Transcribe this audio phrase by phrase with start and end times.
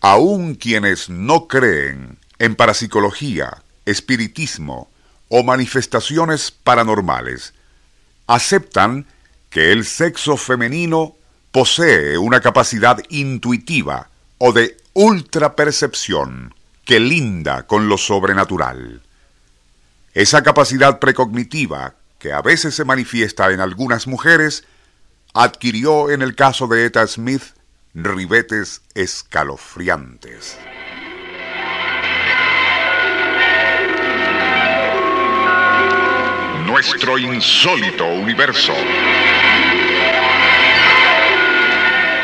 [0.00, 4.90] Aún quienes no creen en parapsicología, espiritismo
[5.28, 7.52] o manifestaciones paranormales,
[8.26, 9.06] aceptan
[9.50, 11.16] que el sexo femenino
[11.52, 14.08] posee una capacidad intuitiva
[14.38, 16.54] o de ultrapercepción
[16.84, 19.02] que linda con lo sobrenatural.
[20.14, 24.64] Esa capacidad precognitiva, que a veces se manifiesta en algunas mujeres,
[25.34, 27.42] adquirió en el caso de Eta Smith
[27.94, 30.58] ribetes escalofriantes.
[36.66, 38.72] Nuestro insólito universo.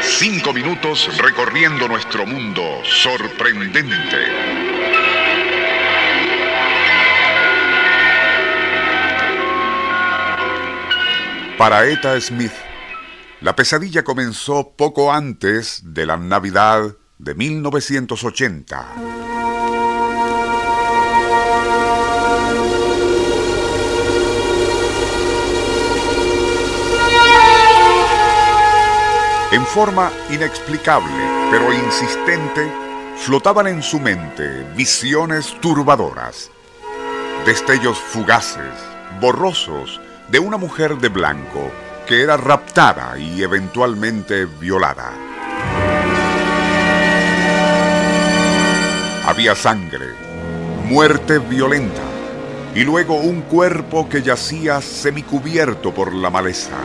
[0.01, 4.57] Cinco minutos recorriendo nuestro mundo sorprendente.
[11.59, 12.53] Para Eta Smith,
[13.41, 18.95] la pesadilla comenzó poco antes de la Navidad de 1980.
[29.53, 31.07] En forma inexplicable,
[31.51, 32.71] pero insistente,
[33.17, 36.51] flotaban en su mente visiones turbadoras,
[37.47, 38.75] destellos fugaces,
[39.21, 41.71] borrosos, de una mujer de blanco
[42.07, 45.13] que era raptada y eventualmente violada.
[49.27, 50.07] Había sangre,
[50.85, 52.03] muerte violenta
[52.75, 56.77] y luego un cuerpo que yacía semicubierto por la maleza.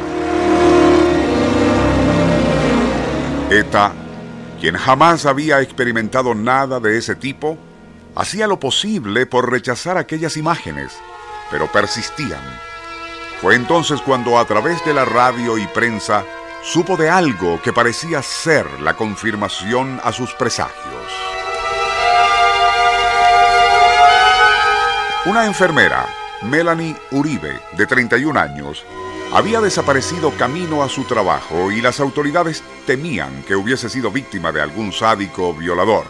[3.51, 3.93] Eta,
[4.59, 7.57] quien jamás había experimentado nada de ese tipo,
[8.15, 10.93] hacía lo posible por rechazar aquellas imágenes,
[11.51, 12.70] pero persistían.
[13.41, 16.23] Fue entonces cuando a través de la radio y prensa
[16.61, 21.01] supo de algo que parecía ser la confirmación a sus presagios.
[25.25, 26.07] Una enfermera,
[26.43, 28.85] Melanie Uribe, de 31 años,
[29.33, 34.61] había desaparecido camino a su trabajo y las autoridades temían que hubiese sido víctima de
[34.61, 36.05] algún sádico violador.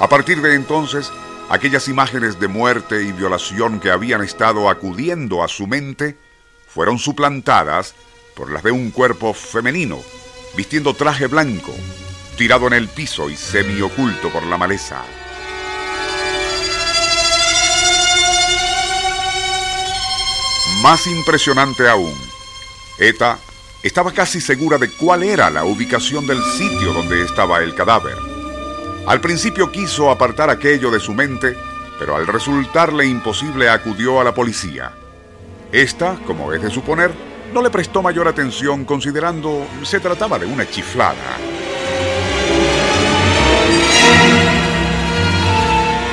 [0.00, 1.12] A partir de entonces,
[1.50, 6.16] aquellas imágenes de muerte y violación que habían estado acudiendo a su mente
[6.74, 7.94] fueron suplantadas
[8.34, 9.98] por las de un cuerpo femenino,
[10.56, 11.74] vistiendo traje blanco,
[12.36, 15.02] tirado en el piso y semioculto por la maleza.
[20.82, 22.14] Más impresionante aún,
[22.98, 23.38] Eta
[23.82, 28.16] estaba casi segura de cuál era la ubicación del sitio donde estaba el cadáver.
[29.06, 31.56] Al principio quiso apartar aquello de su mente,
[31.98, 34.96] pero al resultarle imposible acudió a la policía.
[35.72, 37.12] Esta, como es de suponer,
[37.54, 41.16] no le prestó mayor atención considerando se trataba de una chiflada.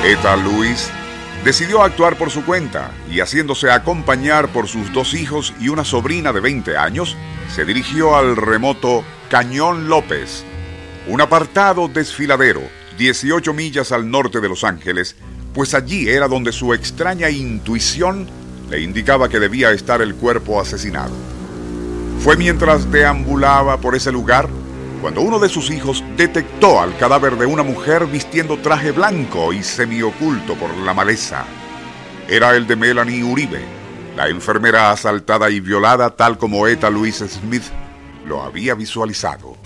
[0.02, 0.90] Eta Luis
[1.44, 6.32] decidió actuar por su cuenta y haciéndose acompañar por sus dos hijos y una sobrina
[6.32, 7.18] de 20 años,
[7.54, 10.42] se dirigió al remoto Cañón López,
[11.06, 12.62] un apartado desfiladero
[12.96, 15.16] 18 millas al norte de Los Ángeles,
[15.52, 18.39] pues allí era donde su extraña intuición
[18.70, 21.12] le indicaba que debía estar el cuerpo asesinado.
[22.20, 24.48] Fue mientras deambulaba por ese lugar
[25.00, 29.62] cuando uno de sus hijos detectó al cadáver de una mujer vistiendo traje blanco y
[29.62, 31.44] semioculto por la maleza.
[32.28, 33.64] Era el de Melanie Uribe,
[34.16, 37.64] la enfermera asaltada y violada tal como Eta Luis Smith
[38.26, 39.56] lo había visualizado.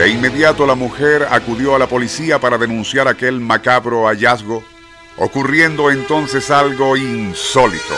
[0.00, 4.64] De inmediato la mujer acudió a la policía para denunciar aquel macabro hallazgo,
[5.18, 7.94] ocurriendo entonces algo insólito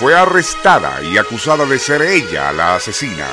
[0.00, 3.28] fue arrestada y acusada de ser ella la asesina.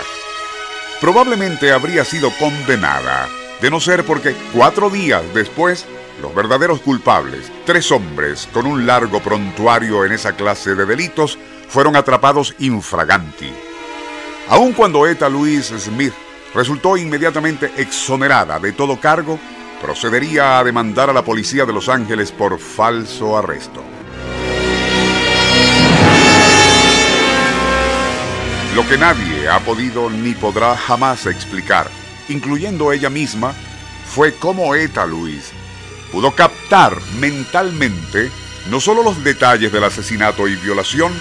[1.02, 3.28] Probablemente habría sido condenada,
[3.62, 5.88] de no ser porque cuatro días después,
[6.22, 11.96] los verdaderos culpables, tres hombres con un largo prontuario en esa clase de delitos, fueron
[11.96, 13.52] atrapados infraganti.
[14.50, 16.14] Aun cuando Eta Louise Smith
[16.54, 19.40] resultó inmediatamente exonerada de todo cargo,
[19.82, 23.84] procedería a demandar a la policía de Los Ángeles por falso arresto.
[28.76, 31.88] Lo que nadie ha podido ni podrá jamás explicar,
[32.30, 33.54] incluyendo ella misma,
[34.06, 35.52] fue cómo Eta Luis
[36.12, 38.32] pudo captar mentalmente
[38.70, 41.12] no solo los detalles del asesinato y violación,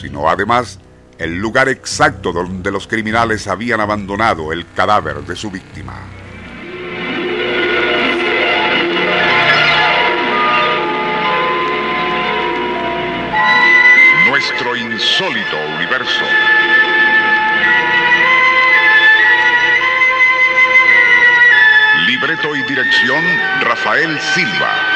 [0.00, 0.78] sino además
[1.18, 5.94] el lugar exacto donde los criminales habían abandonado el cadáver de su víctima.
[14.28, 16.24] Nuestro insólito universo.
[22.06, 23.24] Libreto y dirección
[23.62, 24.95] Rafael Silva.